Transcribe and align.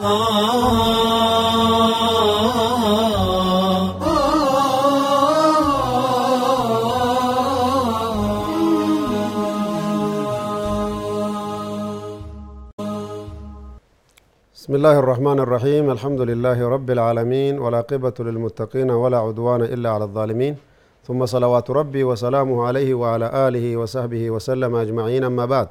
بسم 0.00 0.04
الله 0.08 0.32
الرحمن 14.98 15.40
الرحيم 15.40 15.90
الحمد 15.90 16.20
لله 16.20 16.68
رب 16.68 16.90
العالمين 16.90 17.60
قبة 17.60 18.14
للمتقين 18.18 18.90
ولا 18.90 19.18
عدوان 19.18 19.62
إلا 19.62 19.90
على 19.90 20.04
الظالمين 20.04 20.56
ثم 21.04 21.26
صلوات 21.26 21.70
ربي 21.70 22.04
وسلامه 22.04 22.66
عليه 22.66 22.94
وعلى 22.94 23.48
آله 23.48 23.76
وصحبه 23.76 24.30
وسلم 24.30 24.76
أجمعين 24.76 25.24
أما 25.24 25.44
بعد 25.46 25.68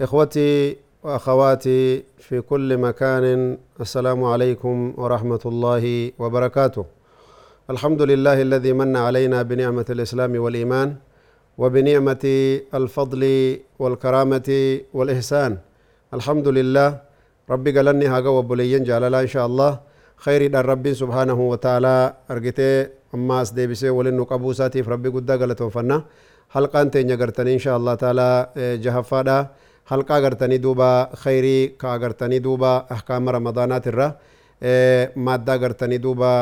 إخوتي 0.00 0.76
واخواتي 1.04 2.02
في 2.18 2.40
كل 2.40 2.78
مكان 2.78 3.56
السلام 3.80 4.24
عليكم 4.24 4.94
ورحمه 4.96 5.42
الله 5.46 6.10
وبركاته 6.18 6.84
الحمد 7.70 8.02
لله 8.02 8.42
الذي 8.42 8.72
من 8.72 8.96
علينا 8.96 9.42
بنعمه 9.42 9.86
الاسلام 9.90 10.32
والايمان 10.42 10.94
وبنعمه 11.58 12.24
الفضل 12.74 13.22
والكرامه 13.78 14.48
والاحسان 14.94 15.58
الحمد 16.14 16.48
لله 16.48 16.88
ربي 17.50 17.70
قالني 17.78 18.06
هاغا 18.06 18.28
وبليين 18.28 18.82
جالالا 18.84 19.20
ان 19.20 19.26
شاء 19.26 19.46
الله 19.46 19.80
خير 20.16 20.46
دار 20.46 20.66
ربي 20.66 20.94
سبحانه 20.94 21.38
وتعالى 21.50 22.14
ارجتي 22.30 22.86
اما 23.14 23.42
أسدي 23.42 23.66
ديبسي 23.66 23.90
ولنو 23.90 24.24
قبوساتي 24.24 24.82
في 24.82 24.90
ربي 24.90 25.08
قد 25.14 25.30
قالتهم 25.30 25.70
فنا 25.70 26.04
حلقان 26.50 26.90
تنجرتني 26.90 27.52
ان 27.54 27.58
شاء 27.62 27.76
الله 27.78 27.94
تعالى 27.94 28.28
إيه، 28.56 28.76
جهفادا 28.82 29.38
حلقه 29.90 30.14
اگرتنی 30.14 30.58
دوبا 30.58 30.90
خیری 31.16 31.58
کا 31.80 31.92
اگرتنی 31.94 32.38
دوبا 32.44 32.72
احکام 32.94 33.28
رمضانات 33.36 33.86
الرا 33.88 34.08
ماده 35.16 35.52
اگرتنی 35.52 35.98
دوبا 35.98 36.32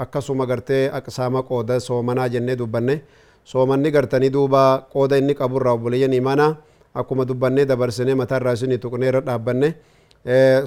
اکسوم 0.00 0.40
اگرته 0.40 0.90
اقسام 0.94 1.40
قوده 1.40 1.78
سومنا 1.78 2.26
جنه 2.28 2.54
دوبنه 2.54 2.98
soomanni 3.52 3.90
gartanii 3.92 4.30
duuba 4.32 4.62
qooda 4.92 5.18
inni 5.20 5.34
qabu 5.36 5.58
irraa 5.60 5.72
obboleeyyan 5.76 6.12
imaana 6.18 6.44
akkuma 7.00 7.26
dubbannee 7.30 7.66
dabarsinee 7.68 8.14
mataa 8.20 8.38
irraa 8.40 8.52
isinii 8.56 8.78
tuqnee 8.84 9.08
irra 9.10 9.20
dhaabbanne 9.26 9.68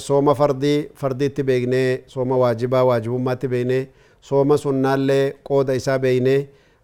sooma 0.08 0.34
fardii 0.42 0.76
fardiitti 1.02 1.46
beeknee 1.48 1.88
sooma 2.14 2.38
waajibaa 2.42 2.84
waajibummaatti 2.90 3.50
beeknee 3.54 3.80
sooma 4.30 4.58
sunnaallee 4.66 5.24
qooda 5.50 5.74
isaa 5.82 5.98
beeknee 6.06 6.38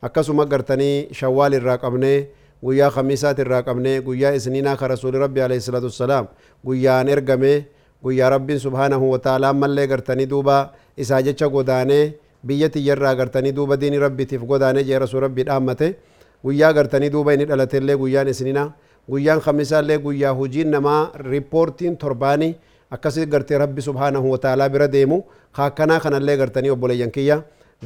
akkasuma 0.09 0.45
gartanii 0.55 0.95
shawaal 1.21 1.53
irraa 1.59 1.77
qabnee 1.85 2.17
guyyaa 2.63 2.89
khamiisaat 2.95 3.39
irraa 3.43 3.59
qabnee 3.67 3.93
guyyaa 4.07 4.31
isniinaa 4.39 4.75
ka 4.79 4.87
rasuuli 4.87 5.19
rabbi 5.19 5.41
alayhi 5.45 5.61
salaatu 5.65 5.89
wassalaam 5.91 6.29
guyyaan 6.69 7.09
ergame 7.15 7.51
guyyaa 8.07 8.29
rabbiin 8.37 8.61
subhaanahu 8.65 9.09
wataalaan 9.13 9.57
mallee 9.63 9.87
gartanii 9.93 10.27
duuba 10.33 10.57
isaa 11.05 11.19
jecha 11.27 11.49
godaanee 11.55 12.01
biyya 12.51 12.69
tiyyarraa 12.75 13.13
gartanii 13.21 13.51
duuba 13.57 13.77
diini 13.81 13.99
rabbitiif 14.05 14.45
godaanee 14.53 14.83
jee 14.91 15.01
rasuul 15.05 15.25
rabbi 15.25 15.43
dhaammate 15.49 15.89
guyyaa 16.45 16.71
gartanii 16.79 17.11
duuba 17.17 17.35
inni 17.37 17.49
dhalateillee 17.51 17.97
guyyaan 18.05 18.31
isniinaa 18.35 18.65
guyyaan 19.15 19.43
khammisaallee 19.47 19.99
guyyaa 20.07 20.33
hojiin 20.41 20.71
namaa 20.77 21.01
riippoortiin 21.25 21.99
torbaanii 22.05 22.51
akkasi 22.99 23.27
gartee 23.35 23.59
rabbi 23.65 23.83
subhaanahu 23.89 24.31
wataalaa 24.37 24.69
bira 24.77 24.87
deemu 24.97 25.19
kaakkanaa 25.59 25.99
kanallee 26.07 26.37
gartanii 26.45 26.71
obboleeyyan 26.77 27.11
kiyya 27.19 27.39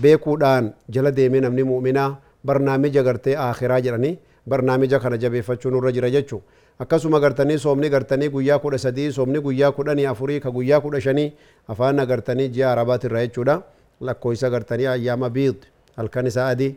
beekuudhaan 0.05 0.69
jala 0.99 1.15
deemee 1.21 1.41
namni 1.47 1.65
mu'minaa 1.73 2.07
barnaamija 2.51 3.03
gartee 3.11 3.37
aakiraa 3.49 3.81
jedhanii 3.89 4.15
barnaamija 4.49 4.99
kana 5.03 5.17
jabeeffachuun 5.19 5.75
irra 5.79 5.91
jira 5.95 6.09
jechuun 6.13 6.41
akkasuma 6.85 7.19
gartanii 7.19 7.57
soomni 7.63 7.89
gartanii 7.89 8.29
guyyaa 8.35 8.57
kudha 8.65 8.79
sadii 8.85 9.11
soomni 9.17 9.41
guyyaa 9.47 9.71
kudhanii 9.79 10.05
afurii 10.11 10.39
ka 10.45 10.51
guyyaa 10.57 10.79
kudha 10.85 11.01
shanii 11.07 11.27
afaan 11.75 11.99
agartanii 12.05 12.47
ji'a 12.57 12.71
arabaatirra 12.71 13.23
jechuudha 13.25 13.57
lakkoofsa 14.09 14.51
gartanii 14.55 14.89
ayyaama 14.95 15.29
biid 15.39 15.67
halkan 16.01 16.31
isaa 16.33 16.47
adii 16.55 16.69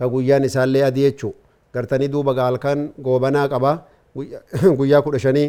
ka 0.00 0.08
guyyaan 0.16 0.48
isaallee 0.50 0.84
adii 0.90 1.06
jechuudha 1.08 1.74
gartanii 1.78 2.10
duuba 2.18 2.34
halkan 2.42 2.86
goobanaa 3.08 3.46
qaba 3.56 3.74
guyyaa 4.24 5.02
kudha 5.08 5.22
shanii 5.26 5.48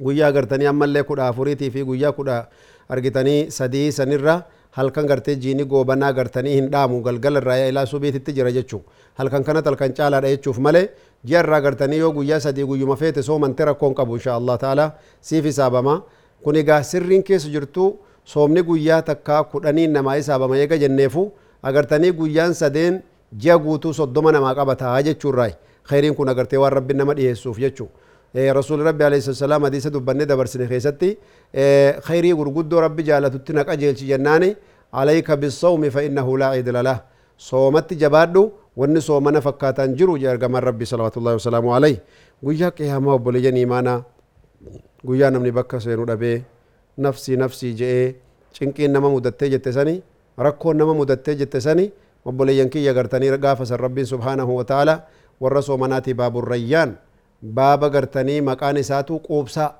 guyyaa 0.00 0.32
gartanii 0.32 0.66
ammallee 0.68 1.02
kudha 1.10 1.26
afuriitii 1.28 1.70
fi 1.70 1.82
guyyaa 1.84 2.12
kudha 2.12 2.46
argitanii 2.88 3.50
sadii 3.50 3.92
sanirra 3.92 4.42
halkan 4.70 5.06
gartee 5.06 5.34
jiini 5.44 5.64
goobanaa 5.64 6.12
gartanii 6.12 6.54
hin 6.60 6.68
dhaamu 6.72 7.00
galgala 7.06 7.40
irraa 7.42 7.56
ilaa 7.72 7.86
subiititti 7.92 8.32
jira 8.38 8.52
jechuu 8.58 8.82
halkan 9.20 9.44
kanat 9.44 9.64
halkan 9.66 9.94
caalaadha 10.00 10.32
jechuuf 10.34 10.58
malee 10.68 10.84
ji'a 11.26 11.40
irraa 11.44 11.60
gartanii 11.68 12.00
yoo 12.02 12.12
guyyaa 12.18 12.40
sadii 12.46 12.64
guyyuma 12.72 12.96
feete 13.02 13.22
soomante 13.28 13.64
rakkoon 13.70 13.94
qabu 14.00 14.20
insha 14.20 14.34
allah 14.40 14.58
taala 14.64 14.86
siif 15.30 15.48
hisaabama 15.50 15.98
kun 16.44 16.60
egaa 16.64 16.82
sirriin 16.92 17.22
keessa 17.30 17.52
jirtu 17.56 17.86
soomni 18.34 18.62
guyyaa 18.70 19.00
takkaa 19.10 19.42
kudhanii 19.52 19.86
namaa 19.98 20.18
hisaabama 20.20 20.58
eega 20.64 20.78
jenneefu 20.84 21.24
agartanii 21.62 22.12
guyyaan 22.22 22.54
sadeen 22.64 23.00
ji'a 23.44 23.58
guutuu 23.58 23.92
soddoma 24.02 24.32
namaa 24.38 24.54
qabataa 24.60 24.96
jechuurraay 25.08 25.52
khayriin 25.90 26.14
kun 26.20 26.28
agartee 26.36 26.60
waan 26.66 26.76
rabbiin 26.80 27.02
nama 27.04 27.14
dhiyeessuuf 27.20 27.64
jechuu 27.66 27.88
رسول 28.34 28.82
ربي 28.82 29.02
عليه 29.04 29.18
الصلاة 29.22 29.38
والسلام 29.38 29.62
حديثة 29.70 29.90
دبنة 29.94 30.24
دبرسن 30.26 30.66
خيستي 30.66 31.10
خيري 32.02 32.30
غرغد 32.32 32.72
ربي 32.74 33.02
جالتت 33.06 33.46
نقجل 33.54 33.94
جناني 33.94 34.50
عليك 34.98 35.28
بالصوم 35.30 35.82
فإنه 35.94 36.26
لا 36.38 36.46
عدل 36.54 36.76
له 36.84 36.98
صومت 37.38 37.94
جبادو 38.02 38.44
wanni 38.80 39.00
soomana 39.00 39.40
fakkaataan 39.40 39.94
jiru 39.98 40.14
argamaan 40.30 40.60
rabbi 40.62 40.84
salawaatullahi 40.88 41.36
wasalaamu 41.40 41.68
alayhi 41.76 42.00
guyyaa 42.46 42.70
qiyaamaa 42.78 43.12
obboleeyyan 43.18 43.56
imaanaa 43.56 44.02
guyyaa 45.08 45.30
namni 45.34 45.52
bakka 45.58 45.80
seenu 45.84 46.04
dhabee 46.10 46.42
nafsii 47.06 47.36
nafsii 47.42 47.72
je'ee 47.78 48.06
cinqiin 48.58 48.90
nama 48.92 49.10
mudattee 49.14 49.48
jette 49.54 49.72
sani 49.76 49.94
rakkoon 50.46 50.76
nama 50.80 50.94
mudattee 51.00 51.34
jette 51.40 51.60
sani 51.66 51.86
obboleeyyan 52.32 52.68
kiyya 52.74 52.92
gartanii 52.98 53.32
gaafasan 53.46 53.78
rabbiin 53.86 54.06
subhaanahu 54.12 54.56
wa 54.60 54.64
ta'ala 54.72 54.96
warra 55.40 55.62
soomanaatii 55.68 56.14
baaburrayyaan 56.20 56.92
baaba 57.54 57.88
gartanii 57.90 58.40
maqaan 58.46 58.76
isaatu 58.82 59.20
quubsaa 59.26 59.70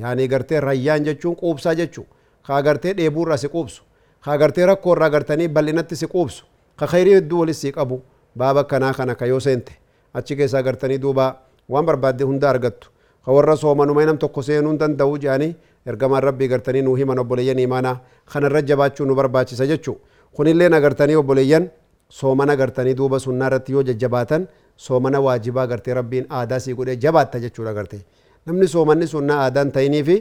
yaanii 0.00 0.28
gartee 0.32 0.60
rayyaan 0.64 1.04
jechuun 1.08 1.36
quubsaa 1.42 1.74
jechuu 1.80 2.06
kaa 2.48 2.60
gartee 2.68 2.94
dheebuurraa 3.00 3.36
si 3.42 3.48
quubsu 3.54 3.82
kaa 4.24 4.36
gartee 4.40 4.66
rakkoorraa 4.70 5.10
gartanii 5.16 5.48
bal'inatti 5.48 5.96
si 5.96 6.06
quubsu 6.14 6.46
ka 6.80 6.86
khayrii 6.92 7.16
hedduu 7.18 7.40
walis 7.44 7.60
si 7.64 7.72
qabu 7.72 8.00
baaba 8.42 8.64
akkanaa 8.64 8.92
kana 8.98 9.14
ka 9.14 9.26
yoo 9.32 9.40
seente 9.46 9.76
achi 10.14 10.36
keessaa 10.36 10.62
gartanii 10.68 10.98
duuba 10.98 11.26
waan 11.68 11.84
barbaadde 11.90 12.24
hunda 12.30 12.48
argattu 12.50 12.90
ka 13.24 13.32
warra 13.32 13.56
soomanumee 13.56 14.06
nam 14.10 14.18
tokko 14.18 14.42
seenuu 14.48 14.76
danda'u 14.84 15.18
jedhanii 15.24 15.52
ergamaan 15.86 16.22
rabbii 16.28 16.48
gartanii 16.48 16.82
nuu 16.88 16.96
himan 17.02 17.18
obboleeyyan 17.18 17.58
imaanaa 17.66 17.96
kanarra 18.32 18.62
jabaachuu 18.72 19.06
nu 19.06 19.14
barbaachisa 19.20 19.66
jechuu 19.72 19.98
kunilleen 20.36 20.72
agartanii 20.80 21.20
obboleeyyan 21.22 21.68
soomana 22.10 22.56
gartanii 22.58 22.94
duuba 22.98 23.18
sunnaa 23.22 23.46
irratti 23.50 23.72
yoo 23.74 23.82
jajjabaatan 23.88 24.46
soomana 24.86 25.20
waajibaa 25.26 25.66
gartee 25.72 25.94
rabbiin 25.98 26.26
aadaa 26.38 26.58
sii 26.64 26.74
godhee 26.80 26.96
jabaatta 27.04 27.40
jechuudha 27.44 27.74
gartee 27.76 28.00
namni 28.46 28.68
soomanni 28.72 29.06
sunnaa 29.12 29.36
aadaan 29.44 29.70
ta'inii 29.76 30.00
fi 30.08 30.16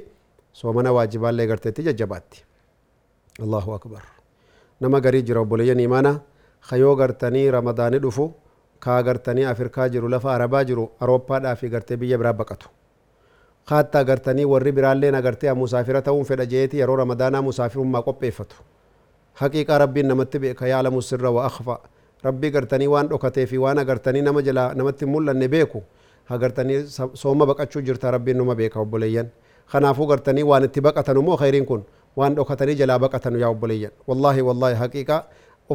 soomana 0.61 0.93
waajibaallee 0.97 1.47
garteetti 1.53 1.87
jajjabaatti 1.89 2.43
allahu 3.43 3.73
akbar 3.77 4.03
nama 4.85 5.01
garii 5.07 5.23
jira 5.31 5.41
obboleeyyan 5.45 5.81
imaana 5.87 6.13
hayoo 6.71 6.93
gartanii 7.01 7.47
ramadaani 7.57 8.01
dhufu 8.05 8.27
kaa 8.87 9.01
gartanii 9.09 9.49
afirkaa 9.53 9.89
jiru 9.95 10.09
lafa 10.15 10.33
arabaa 10.35 10.63
jiru 10.71 10.85
arooppaadhaa 11.07 11.55
fi 11.63 11.69
gartee 11.77 11.97
biyya 12.05 12.17
biraa 12.23 12.37
baqatu 12.43 12.69
kaattaa 13.73 14.03
gartanii 14.11 14.47
warri 14.53 14.71
biraalleen 14.81 15.15
agartee 15.23 15.53
musaafira 15.63 16.01
ta'uun 16.11 16.25
fedha 16.33 16.45
jeeti 16.55 16.83
yeroo 16.83 17.01
ramadaanaa 17.03 17.41
musaafirummaa 17.49 18.05
qopheeffatu 18.11 18.67
haqiiqaa 19.39 19.79
rabbiin 19.83 20.07
namatti 20.11 20.39
beeka 20.43 20.67
yaalamu 20.67 21.01
sirra 21.09 21.31
wa 21.31 21.45
akfa 21.49 21.75
rabbii 22.27 22.51
gartanii 22.55 22.87
waan 22.93 23.07
dhokatee 23.11 23.45
fi 23.51 23.57
waan 23.65 23.79
agartanii 23.83 24.21
nama 24.27 24.41
jala 24.47 24.65
namatti 24.79 25.05
mul'anne 25.11 25.47
beeku 25.53 25.81
agartanii 26.37 26.79
sooma 27.21 27.47
baqachuu 27.51 27.83
jirta 27.89 28.11
rabbiin 28.15 28.37
numa 28.41 28.55
beeka 28.61 28.81
obboleeyyan 28.83 29.29
kanaafuu 29.71 30.07
gartanii 30.11 30.43
waan 30.51 30.67
itti 30.69 30.81
baqatan 30.87 31.21
immoo 31.23 31.37
khayriin 31.43 31.65
kun 31.71 31.85
waan 32.21 32.35
dhokatanii 32.41 32.75
jalaa 32.83 32.99
baqatan 33.05 33.39
yaa 33.43 33.51
obboleeyyan 33.55 33.91
wallaahi 34.11 34.41
wallaahi 34.49 34.79
haqiiqaa 34.83 35.21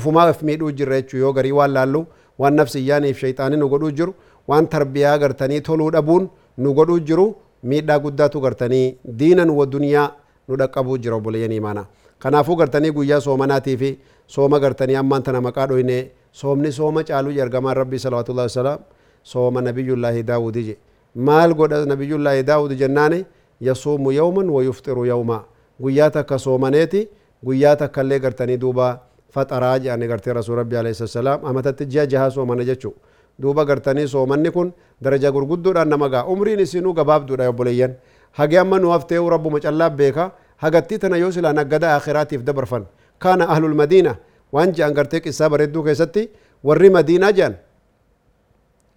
ufumaaf 0.01 0.43
miidhuu 0.51 0.73
jirra 0.83 1.01
jechuu 1.01 1.25
yoo 1.25 1.33
garii 1.41 1.55
waan 1.63 1.73
laallu 1.79 2.05
waan 2.45 2.61
nafsiyyaaniif 2.61 3.25
shayxaanii 3.27 3.63
nu 3.65 3.71
godhuu 3.77 3.93
jiru 4.03 4.15
waan 4.53 4.71
tarbiyaa 4.77 5.17
gartanii 5.27 5.61
toluu 5.71 5.91
dhabuun 5.99 6.29
nu 6.67 6.77
godhuu 6.83 7.01
jiru 7.13 7.27
miidhaa 7.75 7.99
guddaatu 8.09 8.45
gartanii 8.49 8.85
diinan 9.25 9.57
wa 9.61 9.67
duniyaa 9.77 10.09
nu 10.49 10.61
dhaqqabuu 10.65 11.01
jira 11.07 11.23
obboleeyyan 11.23 11.57
imaanaa 11.61 11.89
kanaafuu 12.19 12.57
gartanii 12.57 12.91
guyyaa 12.91 13.21
soomanaatii 13.21 13.77
fi 13.77 13.99
sooma 14.27 14.61
gartanii 14.61 14.95
ammaan 14.97 15.23
tana 15.23 15.41
maqaa 15.41 15.67
dhoyne 15.67 16.11
soomni 16.33 16.73
sooma 16.73 17.03
caaluu 17.05 17.31
ergamaan 17.47 17.77
rabbii 17.77 17.99
salawaatullahi 17.99 18.47
wasalaam 18.53 18.79
sooma 19.23 19.61
nabiyullaahi 19.63 20.23
daawudi 20.27 20.65
je 20.67 20.77
maal 21.15 21.55
godha 21.55 21.85
nabiyullaahi 21.93 22.43
daawud 22.43 22.73
jennaani 22.83 23.25
yasuumu 23.61 24.13
yawman 24.13 24.49
wa 24.51 24.63
yufxiru 24.65 25.05
yawma 25.07 25.45
guyyaa 25.83 26.11
takka 26.11 26.39
soomaneeti 26.39 27.09
guyyaa 27.45 27.77
takka 27.77 28.03
illee 28.03 28.19
gartanii 28.21 28.57
duuba 28.61 28.93
faxaraa 29.35 29.79
jedhani 29.79 30.07
gartee 30.09 30.33
rasuul 30.41 30.57
rabbi 30.57 30.77
alayhi 30.77 31.09
salaam 31.19 31.45
amatatti 31.45 31.85
ji'a 31.87 32.07
jahaa 32.07 32.31
soomana 32.31 32.65
jechuu 32.65 32.95
duuba 33.43 33.65
gartanii 33.65 34.07
soomanni 34.09 34.51
kun 34.51 34.73
daraja 35.03 35.33
gurguddoodhaan 35.33 35.89
nama 35.89 36.09
gaa 36.09 36.25
umriin 36.35 36.61
isinuu 36.61 36.93
gabaabduudha 36.95 37.49
obboleeyyan 37.49 37.95
hagee 38.41 38.59
amma 38.59 38.79
nu 38.79 38.89
haftee 38.95 39.19
rabbuma 39.31 39.61
callaa 39.61 39.91
beeka 39.91 40.31
هجتتنا 40.63 41.17
يوسل 41.25 41.47
أن 41.53 41.59
جدا 41.73 41.97
آخراتي 41.99 42.37
في 42.39 42.45
دبر 42.49 42.65
فن 42.71 42.85
كان 43.23 43.41
أهل 43.53 43.65
المدينة 43.71 44.13
وانجا 44.55 44.87
أنقرتك 44.89 45.29
إساب 45.29 45.53
ردو 45.61 45.81
كيستي 45.87 46.23
وري 46.69 46.89
مدينة 46.99 47.31
جان 47.37 47.53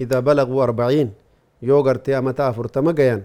إذا 0.04 0.18
بلغوا 0.30 0.64
أربعين 0.68 1.08
يوغرتي 1.68 2.12
أمتا 2.18 2.44
أفرتما 2.50 2.92
جيان 2.98 3.22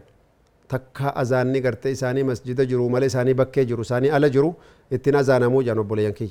تكا 0.70 1.08
أزاني 1.22 1.60
قرتي 1.64 1.94
ساني 2.02 2.22
مسجد 2.30 2.58
جرو 2.70 2.88
مالي 2.94 3.08
ساني 3.14 3.32
بكي 3.40 3.64
جرو 3.70 3.82
ساني 3.90 4.08
ألا 4.16 4.28
جرو 4.34 4.50
إتنا 4.92 5.22
زانمو 5.28 5.60
جانو 5.62 5.82
بوليان 5.90 6.12
كي 6.18 6.30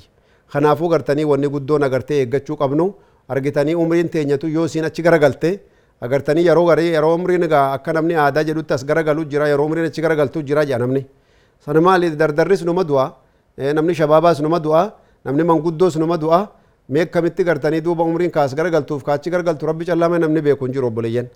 خنافو 0.52 0.84
قرتني 0.92 1.24
واني 1.30 1.46
قدونا 1.54 1.86
قرتي 1.92 2.14
إغتشوك 2.22 2.62
أبنو 2.66 2.86
أرغتني 3.30 3.72
عمرين 3.80 4.06
تينيتو 4.14 4.46
يوسين 4.56 4.84
أچي 4.90 5.00
غرقلتي 5.06 5.52
أغرتني 6.04 6.40
يرو 6.48 6.62
غري 6.70 6.86
يرو 6.96 7.08
عمرين 7.16 7.42
أكا 7.76 7.92
نمني 7.96 8.14
آداج 8.26 8.48
لتس 8.56 8.82
غرقلو 8.88 9.22
جرا 9.32 9.46
يرو 9.52 9.62
عمرين 9.66 9.84
أچي 9.90 9.98
غرقلتو 10.04 10.38
جرا 10.48 10.62
جانمني 10.70 11.02
sana 11.64 11.80
maali 11.80 12.10
dardarris 12.10 12.62
numa 12.64 12.82
du'a 12.84 13.06
namni 13.76 13.94
shababaas 13.94 14.40
numa 14.42 14.58
du'a 14.60 14.82
namni 15.24 15.44
manguddoos 15.50 15.96
numa 16.02 16.18
du'a 16.24 16.40
mee 16.94 17.04
akkamitti 17.06 17.44
gartanii 17.44 17.80
duuba 17.80 18.02
umriin 18.04 18.30
kaas 18.30 18.54
gargaltuuf 18.54 19.04
kaachi 19.06 19.30
gargaltu 19.30 19.66
rabbi 19.70 19.84
callame 19.90 20.18
namni 20.24 20.42
beeku 20.48 20.66
hin 20.66 20.74
jiru 20.76 20.86
obboleeyyan 20.90 21.28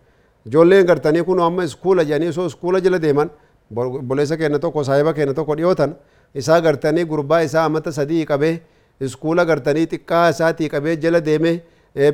ijoolleen 0.47 0.87
gartanii 0.91 1.23
kun 1.29 1.41
amma 1.47 1.65
iskuula 1.69 2.03
jedhanii 2.05 2.33
osoo 2.35 2.47
iskuula 2.51 2.81
jala 2.81 2.99
deeman 3.07 3.31
obboleessa 3.85 4.37
keenya 4.41 4.59
tokko 4.59 4.85
saahiba 4.91 5.15
keenya 5.15 5.35
tokko 5.39 5.55
dhiyootan 5.61 5.95
isaa 6.35 6.61
gartanii 6.67 7.07
gurbaa 7.07 7.41
isaa 7.47 7.63
amata 7.71 7.93
sadii 8.01 8.27
qabee 8.33 8.55
iskuula 9.07 9.45
gartanii 9.53 9.87
xiqqaa 9.95 10.27
isaatii 10.35 10.69
qabee 10.75 10.97
jala 10.97 11.23
deemee 11.31 11.57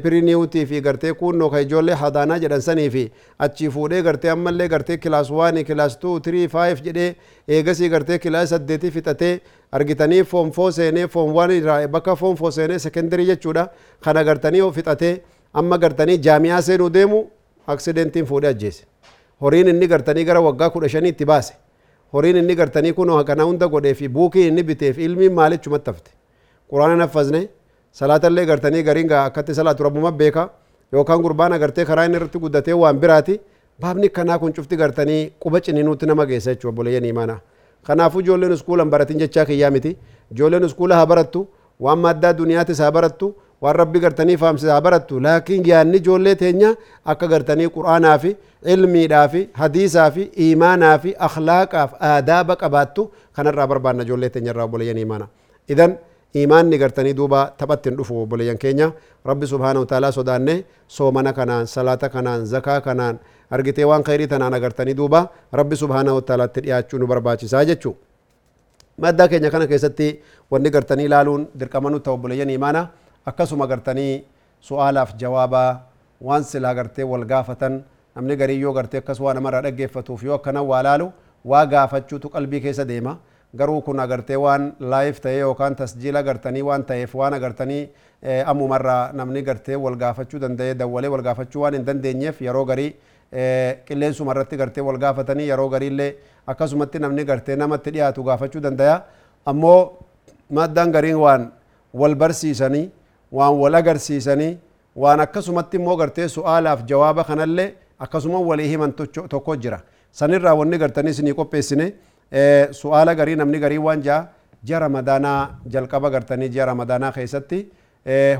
piriiniyuutii 0.02 0.66
fi 0.66 0.80
gartee 0.82 1.12
kuunnoo 1.14 1.50
ka 1.50 1.58
ijoollee 1.60 1.94
hadaanaa 1.94 2.38
jedhan 2.38 2.62
sanii 2.62 2.90
fi 2.90 3.12
achi 3.46 3.68
fuudhee 3.70 4.02
gartee 4.02 4.30
ammallee 4.30 4.68
gartee 4.68 4.96
kilaas 4.96 5.30
waanii 5.30 5.64
kilaas 5.64 5.96
tuu 5.98 6.20
tirii 6.20 6.48
faayif 6.48 6.82
jedhee 6.82 7.14
eegasii 7.48 7.88
gartee 7.90 8.18
kilaas 8.18 8.48
saddeetii 8.54 8.90
fixatee 8.90 9.40
argitanii 9.72 10.22
foon 10.24 10.50
foo 10.52 10.70
seenee 10.72 11.06
foon 11.08 11.34
waan 11.34 11.50
irraa 11.54 11.88
bakka 11.88 12.16
foon 12.16 12.36
foo 12.36 12.50
seenee 12.50 12.78
sekendarii 12.78 13.26
jechuudha 13.26 13.66
kan 14.00 14.16
agartanii 14.16 14.62
fixatee 14.76 15.14
amma 15.52 15.78
gartanii 15.78 16.18
jaamiyaa 16.26 16.62
seenuu 16.62 16.90
deemu 16.94 17.24
aksidentiin 17.66 18.26
fuudhee 18.26 18.50
ajjeese 18.50 18.84
horiin 19.40 19.68
inni 19.68 19.86
gartanii 19.88 20.24
gara 20.24 20.40
waggaa 20.40 20.70
kudha 20.70 20.88
shaniitti 20.88 21.24
baase 21.32 21.54
horiin 22.12 22.36
inni 22.36 22.54
gartanii 22.56 22.92
kunoo 22.92 23.24
kana 23.24 23.42
hunda 23.50 23.66
godhee 23.68 23.94
fi 23.94 24.08
buukii 24.08 24.46
inni 24.48 24.62
biteef 24.62 24.98
ilmiin 24.98 25.32
maalichumatti 25.40 25.90
hafte 25.90 26.14
quraana 26.72 26.96
naffasne 26.96 27.42
salaatallee 27.92 28.46
gartanii 28.46 28.82
gariin 28.82 29.12
akkatti 29.12 29.54
salaatu 29.54 29.82
rabbuma 29.84 30.10
beeka 30.10 30.50
yookaan 30.92 31.20
gurbaan 31.22 31.52
agartee 31.56 31.84
karaa 31.84 32.04
inni 32.08 32.16
irratti 32.16 32.38
guddatee 32.40 32.74
waan 32.82 32.98
biraati 32.98 33.40
baabni 33.80 34.08
kanaa 34.08 34.38
kun 34.38 34.52
cufti 34.58 34.76
gartanii 34.82 35.32
quba 35.44 35.60
ciniinuutti 35.60 36.06
nama 36.06 36.24
geessa 36.26 36.54
jechuudha 36.54 36.74
buleeyyan 36.76 37.04
imaanaa 37.04 37.38
kanaafuu 37.88 38.20
ijoolleen 38.20 38.52
iskuulan 38.52 38.90
baratin 38.90 39.18
jechaa 39.22 39.44
kiyyaa 39.44 39.70
miti 39.70 39.96
ijoolleen 40.34 40.64
iskuula 40.64 40.96
haa 40.96 41.06
barattu 41.06 41.42
waan 41.80 41.98
maddaa 42.04 42.32
duniyaatis 42.38 42.80
haa 42.84 42.90
barattu 42.98 43.28
waan 43.62 43.76
rabbi 43.76 44.00
gartanii 44.00 44.36
faamsise 44.42 44.72
haa 44.72 44.80
barattu 44.80 45.20
laakiin 45.22 45.68
yaanni 45.72 45.96
ijoollee 46.04 46.34
teenya 46.44 46.70
akka 47.14 47.28
gartanii 47.34 47.68
quraanaa 47.74 48.14
fi 48.18 48.36
ilmiidhaa 48.76 49.26
fi 49.34 49.42
hadiisaa 49.64 50.10
fi 50.16 50.24
iimaanaa 50.46 50.94
fi 51.04 51.12
akhlaaqaaf 51.28 51.92
aadaaba 52.12 52.56
qabaattu 52.64 53.04
kanarraa 53.36 53.66
barbaanna 53.74 54.08
ijoollee 54.08 54.32
teenya 54.38 54.50
irraa 54.56 54.68
buleeyyan 54.76 55.04
imaanaa 55.04 55.30
imaanni 56.34 56.78
gartanii 56.78 57.12
duuba 57.14 57.52
taphatti 57.58 57.90
hin 57.90 57.96
dhufu 57.98 58.16
obboleeyyan 58.22 58.58
keenya 58.58 58.86
rabbi 59.26 59.46
subhaanahu 59.50 59.84
taalaa 59.86 60.12
sodaanne 60.16 60.64
soomana 60.88 61.32
kanaan 61.36 61.66
salaata 61.68 62.08
kanaan 62.08 62.46
zakaa 62.46 62.80
kanaan 62.80 63.18
argitee 63.50 63.84
waan 63.84 64.04
khayrii 64.04 64.28
tanaan 64.30 64.54
agartanii 64.56 64.94
duuba 64.96 65.26
rabbi 65.52 65.76
subhaanahu 65.76 66.22
taalaatti 66.30 66.60
dhiyaachuu 66.64 66.98
nu 67.02 67.06
barbaachisaa 67.10 67.64
jechuu 67.70 67.92
maddaa 69.04 69.28
keenya 69.28 69.50
kana 69.52 69.66
keessatti 69.66 70.08
wanni 70.50 70.70
gartanii 70.72 71.04
ilaaluun 71.10 71.46
dirqama 71.62 71.90
nu 71.92 72.00
ta'u 72.00 72.14
obboleeyyan 72.16 72.50
imaana 72.50 72.86
akkasuma 73.26 73.66
gartanii 73.68 74.24
su'aalaaf 74.68 75.12
jawaabaa 75.20 75.70
waan 76.28 76.44
silaa 76.48 76.72
gartee 76.74 77.04
wal 77.12 77.26
gaafatan 77.34 77.82
namni 78.16 78.36
garii 78.40 78.60
yoo 78.60 78.72
gartee 78.72 78.98
akkas 79.04 79.20
waa 79.20 79.34
namarraa 79.36 79.60
dhaggeeffatuuf 79.68 80.22
yoo 80.24 80.34
akkana 80.40 80.62
waa 80.64 80.80
laalu 80.88 81.10
waa 81.44 81.66
gaafachuutu 81.76 82.28
qalbii 82.32 82.60
keessa 82.64 82.84
deema 82.88 83.16
garuu 83.54 83.80
kun 83.82 83.98
agartee 84.00 84.36
waan 84.36 84.72
laayif 84.80 85.20
ta'ee 85.20 85.38
yookaan 85.44 85.74
tasjiila 85.76 86.18
agartanii 86.20 86.62
waan 86.62 86.84
ta'eef 86.90 87.14
waan 87.14 87.32
agartanii 87.34 87.82
ammumarraa 88.46 89.12
namni 89.12 89.42
gartee 89.42 89.76
wal 89.76 89.94
gaafachuu 90.02 90.38
danda'ee 90.40 90.74
dawwalee 90.74 91.10
wal 91.14 91.22
gaafachuu 91.26 91.60
waan 91.64 91.74
hin 91.76 91.84
dandeenyeef 91.88 92.40
yeroo 92.46 92.64
garii 92.70 92.88
qilleensuma 93.90 94.32
irratti 94.32 94.56
gartee 94.56 94.84
wal 94.86 94.98
gaafatanii 95.02 95.48
yeroo 95.48 95.68
gariillee 95.74 96.08
akkasumatti 96.54 96.98
namni 97.04 97.24
gartee 97.30 97.56
namatti 97.62 97.90
dhiyaatu 97.96 98.24
gaafachuu 98.28 98.60
dandaya 98.66 98.94
ammoo 99.52 99.80
maddaan 100.60 100.92
gariin 100.98 101.16
waan 101.24 101.44
wal 102.02 102.14
barsiisanii 102.24 102.84
waan 103.40 103.58
wal 103.64 103.74
agarsiisanii 103.82 104.52
waan 105.04 105.20
akkasumatti 105.26 105.76
immoo 105.80 105.96
gartee 106.04 106.28
su'aalaaf 106.36 106.84
jawaaba 106.94 107.24
kanallee 107.32 107.68
akkasuma 108.06 108.40
walii 108.52 108.68
himan 108.72 108.92
tokko 109.36 109.56
jira 109.66 109.80
sanirraa 110.20 110.54
wanni 110.62 110.78
gartanii 110.84 111.10
isinii 111.16 111.32
qopheessine 111.42 111.92
su'aala 112.70 113.14
garii 113.14 113.36
namni 113.36 113.58
garii 113.60 113.76
waan 113.78 114.02
jaa 114.02 114.28
ji'a 114.64 114.78
ramadaanaa 114.80 115.56
jalqaba 115.68 116.10
gartanii 116.10 116.48
ji'a 116.48 116.66
ramadaanaa 116.66 117.12
keessatti 117.12 117.58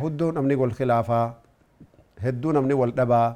hudduu 0.03 0.31
namni 0.33 0.55
wal 0.55 0.71
khilaafaa 0.79 1.27
hedduu 2.25 2.53
namni 2.53 2.75
wal 2.75 2.93
dhabaa 2.99 3.27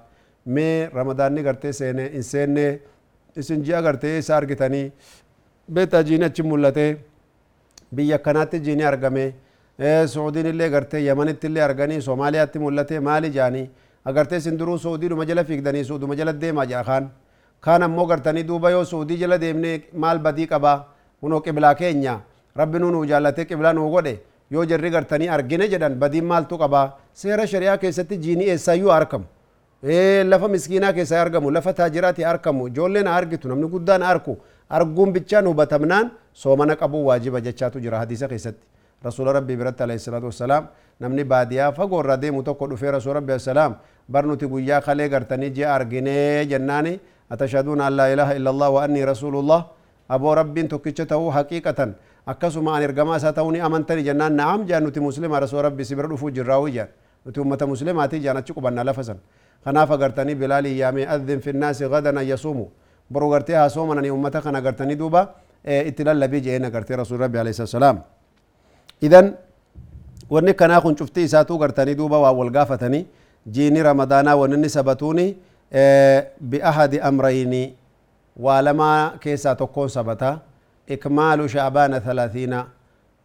mee 0.47 0.89
ramadaanni 0.99 1.43
gartee 1.43 1.73
seene 1.73 2.09
hin 2.13 2.23
seenne 2.23 2.67
isin 3.45 3.63
ji'a 3.67 3.83
gartee 3.83 4.19
isa 4.19 4.37
argitanii 4.37 4.87
beektaa 5.79 6.03
jiini 6.03 6.25
achi 6.25 6.43
mul'atee 6.43 6.91
biyya 7.95 8.19
kanaatti 8.19 8.61
jiini 8.61 8.85
argame 8.93 9.27
suudiin 10.15 10.47
illee 10.55 10.69
gartee 10.71 11.05
yamanitti 11.05 11.47
illee 11.49 11.63
arganii 11.69 12.01
soomaaliyaatti 12.09 12.59
mul'atee 12.65 13.01
maali 13.11 13.31
jaanii 13.39 13.69
agartee 14.05 14.37
isin 14.39 14.59
duruu 14.59 14.79
suudiidhuma 14.89 15.25
jala 15.27 15.45
fiigdanii 15.45 15.85
suuduma 15.85 16.17
jala 16.17 16.33
deemaa 16.41 16.65
jaa 16.75 16.83
kaan 16.91 17.11
kaan 17.61 17.83
ammoo 17.83 18.07
gartanii 18.07 18.45
duuba 18.45 18.71
yoo 18.71 18.85
suudii 18.85 19.17
jala 19.19 19.39
deemne 19.39 19.83
maal 19.95 20.19
badii 20.19 20.47
qaba 20.47 20.73
kunoo 21.21 21.41
qiblaa 21.41 21.75
keenya 21.75 22.19
rabbi 22.57 22.79
nu 22.79 22.91
nuu 22.91 23.05
jaallatee 23.07 23.45
qiblaa 23.45 23.73
nuu 23.73 23.91
godhe 23.91 24.13
yoo 24.51 24.65
jarri 24.65 24.91
gartanii 24.91 25.29
argine 25.29 25.69
jedhan 25.69 25.95
badiin 25.95 26.25
maaltu 26.25 26.59
qaba 26.59 26.83
seera 27.13 27.47
shari'aa 27.47 27.77
keessatti 27.79 28.17
jiinii 28.19 28.51
eessaayyuu 28.51 28.91
arkamu 28.93 29.25
lafa 30.29 30.49
miskiinaa 30.49 30.93
keessaa 30.93 31.21
argamu 31.23 31.51
lafa 31.51 31.73
taajiraati 31.73 32.25
arkamu 32.25 32.67
ijoolleen 32.69 33.09
argitu 33.09 33.49
namni 33.49 33.69
guddaan 33.75 34.03
arku 34.03 34.39
arguun 34.69 35.13
bichaan 35.13 35.47
hubatamnaan 35.47 36.11
soomana 36.33 36.77
qabuu 36.77 37.05
waajiba 37.09 37.41
jechaatu 37.41 37.81
jira 37.81 37.99
hadiisa 38.07 38.29
keessatti 38.29 38.67
رسول 39.07 39.27
ربي 39.37 39.57
برت 39.61 39.83
عليه 39.83 39.95
الصلاة 40.01 40.25
والسلام 40.25 40.63
نمني 41.01 41.23
باديا 41.31 41.71
فقور 41.77 42.07
ردي 42.07 42.31
متوكل 42.31 42.77
في 42.77 42.89
رسول 42.91 43.17
ربي 43.17 43.35
السلام 43.35 43.75
برنو 44.09 44.35
تقول 44.35 44.65
يا 44.69 44.81
خلي 44.81 45.07
قرتني 45.13 45.49
جي 45.55 45.65
أرجني 45.75 46.45
جناني 46.51 46.95
أتشهدون 47.33 47.81
أن 47.87 47.93
لا 47.99 48.07
إله 48.13 48.29
إلا 48.39 48.51
الله 48.55 48.69
وأني 48.77 49.01
رسول 49.13 49.35
الله 49.43 49.61
أبو 50.15 50.29
رب 50.41 50.57
تكتشته 50.73 51.19
حقيقة 51.39 51.81
أكسما 52.33 52.71
أن 52.79 52.83
إرقما 52.87 53.17
ساتوني 53.23 53.59
أمنتني 53.67 54.03
جنان 54.09 54.33
نعم 54.39 54.61
جان 54.71 54.83
نتي 54.87 55.01
مسلمة 55.07 55.37
رسول 55.45 55.61
ربي 55.67 55.83
سبر 55.89 56.05
رفو 56.15 56.29
جراوي 56.37 56.71
جان 56.77 56.89
نتي 57.27 57.39
أمة 57.43 57.63
مسلمة 57.73 58.03
تي 58.11 58.19
جانا 58.25 58.41
تشكو 58.47 58.61
بنا 58.65 58.83
لفسا 58.87 59.17
خناف 59.65 59.91
قرتني 60.01 60.33
بلالي 60.41 60.71
يامي 60.83 61.03
أذن 61.15 61.39
في 61.45 61.51
الناس 61.55 61.79
غدا 61.93 62.13
يصوموا 62.33 62.69
برو 63.13 63.27
قرتيها 63.35 63.67
صوما 63.75 63.95
أني 64.01 64.11
أمتك 64.15 64.47
أنا 64.51 64.61
قرتني 64.67 64.95
دوبا 65.01 65.23
إيه، 65.67 65.83
اتلال 65.91 66.17
لبي 66.23 66.39
جينا 66.47 66.69
قرتي 66.75 66.93
رسول 67.03 67.17
ربي 67.27 67.39
عليه 67.43 67.51
السلام 67.51 67.97
إذن 69.07 69.25
وني 70.35 70.53
كنا 70.61 70.79
شفتي 71.01 71.23
ساتو 71.35 71.55
قرتني 71.63 71.95
دوبا 72.01 72.17
وأول 72.23 72.49
قافتني 72.57 73.01
جيني 73.55 73.81
رمضانا 73.89 74.31
ونني 74.41 74.69
سبتوني 74.77 75.27
bi'ahadi 75.73 77.01
amrayni 77.01 77.75
waa 78.37 78.63
lamaa 78.63 79.11
keessaa 79.21 79.55
tokkoon 79.57 79.89
sabata 79.89 80.41
ikmaalu 80.87 81.49
shaabaana 81.49 82.01
thalaathiina 82.01 82.67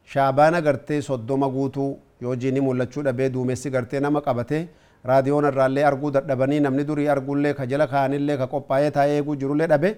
shaabaana 0.05 0.61
garte 0.61 1.01
soddoma 1.01 1.49
guutuu 1.49 1.99
yoo 2.21 2.35
jini 2.35 2.61
mul'achuu 2.61 3.03
dhabee 3.03 3.29
duumessi 3.29 3.69
gartee 3.69 3.99
nama 3.99 4.21
qabate 4.21 4.67
raadiyoon 5.05 5.45
arguu 5.85 6.11
dadhabanii 6.11 6.59
namni 6.59 6.83
durii 6.83 7.07
arguullee 7.07 7.53
ka 7.53 7.65
jala 7.65 7.87
kaanillee 7.87 8.37
ka 8.37 8.47
qophaa'ee 8.47 8.91
taa'ee 8.91 9.17
eeguu 9.17 9.35
jirullee 9.35 9.67
dhabe 9.67 9.97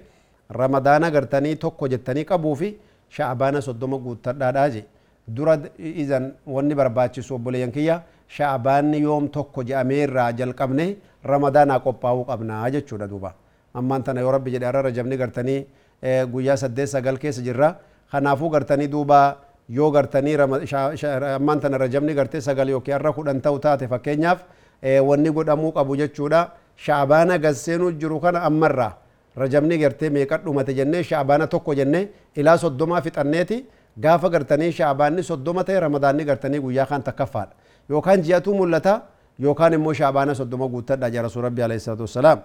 ramadaana 0.51 1.11
gartanii 1.11 1.55
tokko 1.55 1.87
jettanii 1.87 2.23
qabuu 2.25 2.55
fi 2.55 2.77
shaabaana 3.09 3.61
soddoma 3.61 3.97
guuttadhaadhaa 3.97 4.69
je 4.69 4.83
dura 5.35 5.57
izan 5.79 6.31
wanni 6.47 6.75
barbaachisu 6.75 7.35
obboleeyyan 7.35 7.71
kiyya 7.71 8.01
shaabaanni 8.33 8.99
yoom 9.05 9.29
tokko 9.35 9.61
je'amee 9.67 10.03
irraa 10.07 10.31
jalqabne 10.33 10.85
ramadaanaa 11.31 11.79
qophaa'uu 11.85 12.23
qabnaa 12.31 12.69
jechuudha 12.75 13.07
duuba 13.11 13.31
ammaan 13.79 14.03
tana 14.07 14.21
yoo 14.25 14.31
rabbi 14.35 14.51
jedhe 14.53 14.65
arra 14.69 14.81
rajabni 14.87 15.15
gartanii 15.21 15.59
guyyaa 16.33 16.57
saddeet 16.63 16.89
sagal 16.95 17.17
keessa 17.21 17.45
jirra 17.47 17.69
kanaafuu 18.11 18.49
gartanii 18.55 18.87
duuba 18.95 19.19
yoo 19.77 19.91
gartanii 19.95 20.35
ammaan 20.39 21.61
tana 21.65 21.77
rajabni 21.85 22.13
gartee 22.21 22.41
sagal 22.41 22.73
yookiin 22.73 22.95
arra 22.97 23.13
kudhan 23.19 23.41
ta'u 23.41 23.59
taate 23.67 23.85
fakkeenyaaf 23.93 24.39
wanni 25.11 25.29
godhamuu 25.37 25.71
qabu 25.77 25.97
jechuudha 26.03 26.41
shaabaana 26.87 27.37
gadseenuu 27.45 27.91
jiru 28.01 28.19
kana 28.23 28.41
ammarraa 28.49 28.91
rajabni 29.43 29.77
gartee 29.85 30.09
meeqa 30.15 30.37
dhumate 30.45 30.73
jennee 30.79 31.03
shaabaana 31.11 31.47
tokko 31.47 31.75
jennee 31.81 32.07
ilaa 32.35 32.57
soddomaa 32.65 33.01
fixanneeti 33.07 33.65
gaafa 34.03 34.29
gartanii 34.37 34.71
shaabaanni 34.79 35.23
soddoma 35.29 35.63
ta'e 35.69 35.79
ramadaanni 35.85 36.23
gartanii 36.31 36.59
guyyaa 36.65 36.85
kan 36.91 37.03
takkaffaadha 37.09 37.61
يوكان 37.91 38.19
جياتو 38.25 38.51
ملتا 38.61 38.93
يوكان 39.45 39.73
امو 39.79 39.89
شعبانا 39.99 40.33
صدوما 40.39 40.67
قوتتا 40.73 41.07
جا 41.13 41.19
رسول 41.27 41.41
ربي 41.47 41.61
عليه 41.67 41.77
الصلاة 41.81 42.01
والسلام 42.05 42.37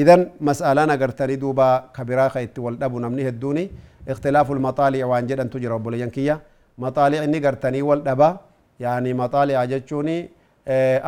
إذن 0.00 0.20
مسألة 0.50 0.80
نقرتني 0.92 1.36
دوبا 1.42 1.68
كبيرا 1.96 2.24
خيت 2.34 2.56
والدب 2.64 2.92
نمني 3.02 3.22
هدوني 3.28 3.64
اختلاف 4.12 4.46
المطالع 4.56 5.00
وان 5.10 5.24
جدا 5.28 5.44
تجرى 5.52 5.76
بولينكية 5.84 6.34
مطالع 6.84 7.20
نقرتني 7.34 7.80
والدبا 7.88 8.28
يعني 8.84 9.10
مطالع 9.22 9.58
جتشوني 9.72 10.18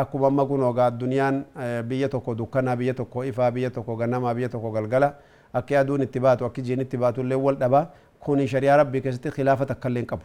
akkuma 0.02 0.26
amma 0.28 0.44
kun 0.48 0.62
ogaa 0.68 0.86
addunyaan 0.90 1.36
biyya 1.88 2.08
tokko 2.12 2.32
dukkanaa 2.38 2.76
biyya 2.80 2.94
tokko 3.00 3.24
ifaa 3.30 3.50
biyya 3.56 3.70
tokko 3.70 3.92
gannamaa 4.00 4.32
biyya 4.36 4.48
tokko 4.54 4.70
galgala 4.76 5.08
akki 5.58 5.76
aduun 5.76 6.00
itti 6.06 6.20
baatu 6.26 6.46
akki 6.48 6.62
jiin 6.68 6.80
itti 6.84 6.96
baatu 7.02 7.20
illee 7.24 7.38
wal 7.46 7.58
dhabaa 7.62 7.82
kun 8.24 8.40
shari'aa 8.52 8.76
rabbii 8.80 9.02
keessatti 9.04 9.34
khilaafa 9.34 9.66
takka 9.72 9.90
illee 9.92 10.00
hin 10.04 10.08
qabu 10.14 10.24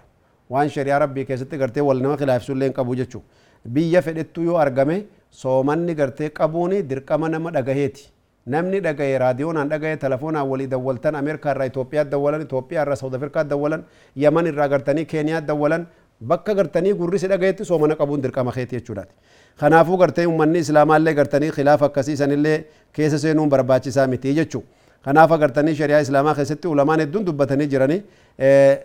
waan 0.53 0.71
shari'aa 0.75 0.99
rabbii 1.03 1.25
keessatti 1.31 1.59
gartee 1.63 1.83
wal 1.89 1.99
nama 2.05 2.15
khilaafsu 2.21 2.55
illee 2.55 2.69
hin 2.69 2.77
qabu 2.79 2.95
jechuudha. 3.01 3.27
biyya 3.65 4.01
fedhettu 4.01 4.41
yoo 4.43 4.57
argame 4.57 5.05
soomanni 5.31 5.95
gartee 5.95 6.29
qabuuni 6.29 6.83
dirqama 6.89 7.29
nama 7.29 7.51
dhagaheeti 7.51 8.05
namni 8.45 8.79
dhagaye 8.81 9.17
raadiyoonaan 9.23 9.69
dhagaye 9.69 9.97
telefoonaan 9.97 10.47
walii 10.47 10.67
dawwaltan 10.67 11.15
ameerikaa 11.21 11.53
irraa 11.55 11.65
Itoophiyaa 11.71 12.05
dawwalan 12.11 12.41
Itoophiyaa 12.45 12.83
irraa 12.85 12.95
Saawud 13.01 13.15
Afrikaa 13.15 13.43
dawwalan 13.43 13.83
Yaman 14.15 14.45
irraa 14.51 14.67
gartanii 14.69 15.05
Keeniyaa 15.05 15.41
dawwalan 15.41 15.87
bakka 16.21 16.53
gartanii 16.53 16.93
gurrisi 16.93 17.27
dhagayetti 17.27 17.65
soomana 17.65 17.95
qabuun 17.95 18.21
dirqama 18.21 18.51
keeti 18.51 18.75
jechuudhaati. 18.77 19.13
Kanaafuu 19.57 19.97
gartee 19.97 20.25
uummanni 20.27 20.59
islaamaallee 20.59 21.13
gartanii 21.15 21.51
khilaaf 21.51 21.81
akkasii 21.83 22.15
sanillee 22.17 22.65
keessa 22.93 23.17
seenuun 23.19 23.49
barbaachisaa 23.49 24.07
miti 24.07 24.33
jechuudha. 24.33 24.65
Kanaaf 25.05 25.31
agartanii 25.31 25.75
shari'aa 25.75 25.99
islaamaa 26.01 26.33
keessatti 26.35 26.67
ulamaan 26.67 26.99
hedduun 26.99 27.25
dubbatanii 27.25 27.67
jiranii 27.73 28.01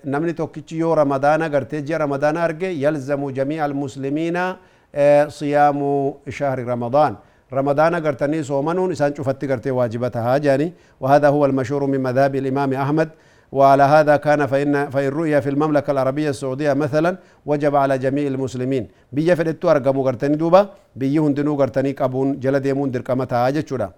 namni 0.04 0.34
tokkichi 0.34 0.78
yoo 0.78 0.94
ramadaana 0.94 1.48
gartee 1.48 1.80
ji'a 1.82 1.98
ramadaana 1.98 2.42
arge 2.44 2.70
yalzamu 2.72 3.30
jamii'a 3.38 3.64
almuslimiinaa 3.64 4.50
صيام 5.38 5.80
شهر 6.28 6.58
رمضان 6.72 7.12
رمضان 7.58 7.92
قرتني 8.06 8.40
صومن 8.50 8.76
إسان 8.94 9.10
شفت 9.16 9.40
قرتي 9.50 9.70
واجبتها 9.78 10.34
جاني 10.44 10.68
وهذا 11.02 11.28
هو 11.34 11.42
المشهور 11.50 11.82
من 11.94 12.00
مذهب 12.08 12.32
الإمام 12.42 12.70
أحمد 12.84 13.08
وعلى 13.58 13.82
هذا 13.94 14.14
كان 14.26 14.40
فإن 14.52 14.90
فإن 14.94 15.08
رؤيا 15.20 15.38
في 15.44 15.50
المملكة 15.54 15.90
العربية 15.94 16.30
السعودية 16.34 16.72
مثلا 16.72 17.10
وجب 17.46 17.72
على 17.82 17.94
جميع 18.04 18.24
المسلمين 18.34 18.84
بيا 19.14 19.34
فدتو 19.38 19.70
أرقمو 19.70 20.00
قرتني 20.06 20.36
دوبا 20.42 20.60
بيا 21.00 21.22
دنو 21.36 21.54
قرتني 21.60 21.92
قبون 22.00 22.28
جلديمون 22.42 22.90
درقمتها 22.94 23.50
جتشورا 23.56 23.88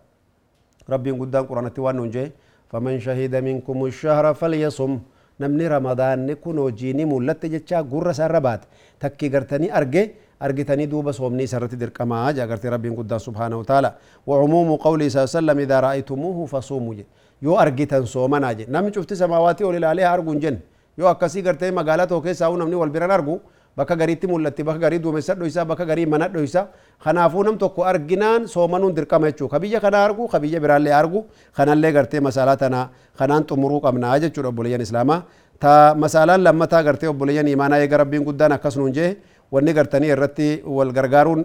ربي 0.92 1.10
قدام 1.20 1.42
قرآن 1.48 1.66
التوان 1.68 1.96
نجي 2.08 2.26
فمن 2.70 2.94
شهد 3.04 3.34
منكم 3.48 3.76
الشهر 3.90 4.24
فليصم 4.40 4.92
نمني 5.40 5.66
رمضان 5.76 6.18
نكونو 6.28 6.64
جيني 6.78 7.04
مولت 7.10 7.42
جتشا 7.54 7.78
قرس 7.92 8.20
الربات 8.26 8.60
تكي 9.02 9.28
قرتني 9.34 9.68
أرقي 9.78 10.04
أرجتني 10.44 10.84
دوب 10.92 11.06
سومني 11.18 11.46
سرت 11.52 11.72
درك 11.80 11.98
ما 12.10 12.20
جا 12.36 12.44
قرت 12.50 12.64
ربي 12.74 12.90
قد 12.98 13.12
سبحانه 13.26 13.56
وتعالى 13.60 13.90
وعموم 14.28 14.68
قوله 14.86 15.06
صلى 15.08 15.18
الله 15.18 15.30
عليه 15.30 15.40
وسلم 15.40 15.58
إذا 15.66 15.78
رأيتموه 15.86 16.38
فصوموا 16.52 16.94
جي 16.98 17.04
يو 17.44 17.52
أرجتن 17.62 18.04
سوما 18.14 18.38
ناجي 18.44 18.64
نامي 18.74 18.90
شفت 18.94 19.10
سماواتي 19.22 19.62
ولي 19.68 19.78
لعليها 19.82 20.10
أرجون 20.14 20.38
جن 20.42 20.56
يو 20.98 21.04
أكسي 21.14 21.40
قرت 21.46 21.62
ما 21.76 21.82
قالت 21.88 22.10
هو 22.14 22.20
كيس 22.24 22.40
أو 22.46 22.52
نمني 22.60 22.76
والبرن 22.82 23.10
أرجو 23.16 23.34
بكا 23.78 23.94
غريتي 24.00 24.26
مولتي 24.32 24.62
بكا 24.68 24.78
غري 24.86 24.98
دو 25.04 25.08
مسر 25.16 25.34
دويسا 25.40 25.62
بكا 25.70 25.84
غري 25.88 26.04
منا 26.12 26.26
دويسا 26.34 26.62
خنافو 27.04 27.40
نم 27.46 27.56
توكو 27.62 27.80
أرجنان 27.90 28.40
سومنو 28.54 28.88
درك 28.98 29.12
ما 29.22 29.28
يچو 29.30 29.44
خبيجة 29.52 29.78
خنا 29.84 29.98
أرجو 30.06 30.22
خبيجة 30.32 30.58
برالي 30.64 30.90
أرجو 31.00 31.18
خنا 31.56 31.74
لي 31.82 31.90
قرت 31.96 32.12
مسالاتنا 32.28 32.80
خنان 33.18 33.42
تمرو 33.48 33.78
كمنا 33.84 34.08
أجد 34.14 34.30
شرب 34.36 34.54
بليان 34.58 34.80
إسلاما 34.86 35.16
تا 35.62 35.72
مسالان 36.04 36.40
لما 36.46 36.64
تا 36.72 36.78
قرت 36.86 37.02
بليان 37.20 37.46
إيمانا 37.52 37.76
يقربين 37.84 38.22
قدانا 38.28 38.56
كسنون 38.62 38.92
جيه 38.96 39.08
wanni 39.54 39.72
gartanii 39.78 40.08
irratti 40.14 40.48
wal 40.76 40.90
gargaaruun 40.98 41.42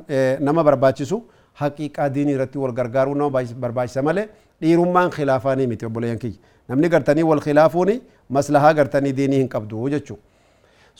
nama 0.47 0.61
barbaachisu 0.67 1.17
haqiiqaa 1.61 2.07
diinii 2.15 2.35
irratti 2.37 2.57
wal 2.63 2.73
gargaaruun 2.79 3.17
nama 3.23 3.41
barbaachisa 3.65 4.01
malee 4.07 4.25
dhiirummaan 4.61 5.09
khilaafaanii 5.17 5.67
miti 5.71 5.87
obboleeyyan 5.89 6.21
kiyya 6.23 6.39
namni 6.73 6.89
gartanii 6.95 7.25
wal 7.31 7.41
khilaafuuni 7.47 7.95
maslahaa 8.37 8.73
gartanii 8.79 9.13
diinii 9.19 9.41
hin 9.43 9.49
qabdu 9.55 9.89
jechuudha. 9.95 10.23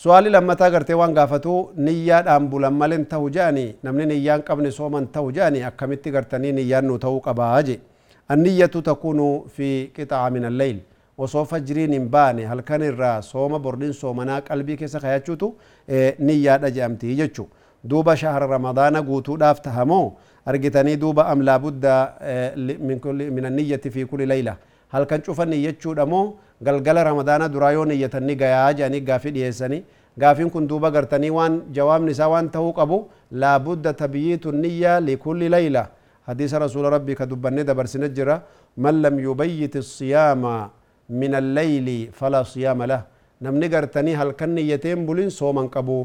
su'aali 0.03 0.29
lammataa 0.35 0.69
gartee 0.75 0.97
waan 1.03 1.15
gaafatu 1.19 1.53
niyyaadhaan 1.87 2.49
bulan 2.51 2.75
maleen 2.81 3.05
ta'u 3.13 3.29
je'anii 3.37 3.67
namni 3.83 4.05
niyyaan 4.11 4.43
qabne 4.51 4.71
sooman 4.79 5.07
ta'u 5.15 5.31
je'anii 5.39 5.63
akkamitti 5.71 6.11
gartanii 6.17 6.51
niyyaan 6.59 6.85
nu 6.91 6.99
ta'uu 7.05 7.21
qabaa 7.29 7.61
je 7.69 7.79
anniyyatu 8.35 8.81
takuunu 8.91 9.29
fi 9.55 9.69
qixaa 9.95 10.27
min 10.35 10.45
allayl 10.51 10.79
osoo 11.19 11.43
fajriin 11.50 11.93
hin 11.93 12.09
baane 12.13 12.43
halkan 12.45 12.81
irraa 12.88 13.21
sooma 13.27 13.57
bordiin 13.59 13.93
soomanaa 14.01 14.41
qalbii 14.50 14.75
keessa 14.81 15.00
kayachuutu 15.05 15.47
niyyaadha 16.29 16.69
jedhamti 16.75 17.15
jechu 17.19 17.47
duuba 17.91 18.15
shahara 18.24 18.47
ramadaana 18.53 19.01
guutuudhaaf 19.07 19.62
tahamoo 19.67 20.05
argitanii 20.53 20.95
duuba 21.05 21.25
am 21.33 21.41
laabudda 21.50 21.95
min 23.38 23.50
anniyyati 23.51 23.91
fi 23.97 24.05
kuli 24.13 24.25
layla 24.33 24.55
halkan 24.97 25.21
cufa 25.29 25.45
niyyachuudha 25.53 26.05
moo 26.13 26.25
galgala 26.69 27.03
ramadaana 27.09 27.50
duraa 27.57 27.71
yoo 27.79 27.86
niyyatanni 27.93 28.36
gayaa 28.43 28.69
jedhanii 28.81 29.01
gaafii 29.09 29.31
dhiyeessanii 29.39 29.83
gaafin 30.19 30.50
kun 30.53 30.67
duuba 30.69 30.91
gartanii 31.00 31.29
waan 31.39 31.59
jawaabni 31.81 32.12
isaa 32.17 32.27
waan 32.36 32.51
tahuu 32.59 32.74
qabu 32.83 33.05
laabudda 33.31 33.93
tabyiitu 34.05 34.51
niyya 34.63 35.00
likulli 35.09 35.50
layla 35.57 35.88
hadiisa 36.31 36.59
rasuula 36.65 36.89
rabbii 37.00 37.15
ka 37.21 37.25
dubbanne 37.36 37.63
dabarsine 37.74 38.09
jira 38.09 38.41
man 38.86 39.01
lam 39.05 39.19
yubayyit 39.27 39.81
من 41.09 41.33
الليل 41.39 42.11
فلا 42.11 42.43
صيام 42.43 42.83
له 42.83 43.01
نمني 43.41 43.67
قرتني 43.73 44.11
هل 44.19 44.31
كن 44.35 44.57
يتيم 44.57 44.99
بولين 45.07 45.29
صوما 45.31 45.71
قبو 45.73 45.99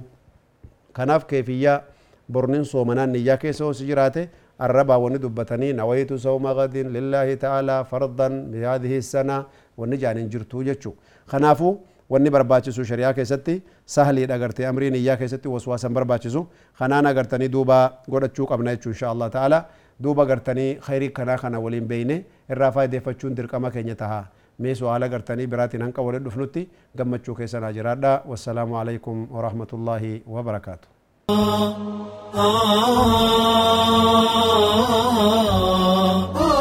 كناف 0.96 1.22
كيفية 1.26 1.74
برنين 2.30 2.62
صومنا 2.64 3.06
نيا 3.10 3.34
كيسو 3.42 3.70
سجراته 3.78 4.28
الربا 4.64 4.96
وندبتني 5.04 5.68
نويت 5.80 6.10
صوم 6.26 6.44
غد 6.58 6.76
لله 6.96 7.28
تعالى 7.44 7.76
فرضا 7.90 8.28
بهذه 8.52 8.92
السنة 9.02 9.38
ونجان 9.78 10.16
جرتو 10.32 10.58
جتشو 10.68 10.92
خنافو 11.32 11.70
wanni 12.12 12.28
barbaachisu 12.34 12.82
shari'aa 12.84 13.12
keessatti 13.16 13.54
sahliidha 13.94 14.34
agartee 14.36 14.66
amriin 14.68 14.94
iyyaa 14.98 15.16
keessatti 15.20 15.48
waswaasan 15.48 15.94
barbaachisu 15.96 16.40
kanaan 16.78 17.08
agartanii 17.08 17.48
duuba 17.54 17.78
godhachuu 18.14 18.46
qabna 18.50 18.74
jechuu 18.76 18.92
insha 18.92 19.08
allah 19.14 19.28
ta'ala 19.36 19.58
duuba 20.06 20.22
agartanii 20.26 20.76
khayrii 20.86 21.10
kanaa 21.18 21.38
kana 21.44 21.62
waliin 21.64 21.86
beeyne 21.94 22.16
irraa 22.52 22.70
faayideeffachuun 22.76 23.36
dirqama 23.38 23.70
keenya 23.76 23.96
tahaa 24.02 24.24
mee 24.64 24.74
su'aala 24.80 25.08
gartanii 25.14 25.46
biraatiin 25.54 25.84
hanqa 25.86 26.04
waliin 26.08 26.24
dhufnutti 26.28 26.62
gammachuu 27.00 27.34
keessan 27.40 27.66
haa 27.68 27.72
jiraadha 27.78 28.12
wassalaamu 28.34 28.80
alaikum 28.84 29.26
warahmatullaahi 29.38 30.14
wabarakaatu 30.36 30.88
Oh 36.34 36.51